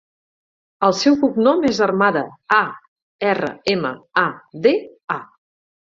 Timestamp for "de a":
4.67-5.23